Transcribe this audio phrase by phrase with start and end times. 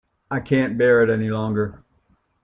[0.31, 1.83] I can’t bear it any longer